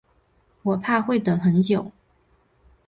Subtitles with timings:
[0.63, 1.91] 我怕会等很久